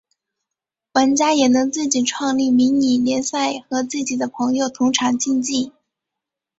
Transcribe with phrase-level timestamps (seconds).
[0.93, 5.73] 玩家也能自己创立迷你联赛和自己的朋友同场竞技。